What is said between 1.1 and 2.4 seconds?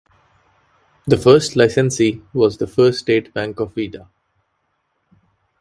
first licensee